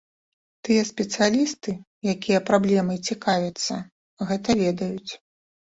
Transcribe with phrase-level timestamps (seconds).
[0.67, 1.75] Тыя спецыялісты,
[2.15, 3.73] якія праблемай цікавяцца,
[4.33, 5.11] гэта ведаюць.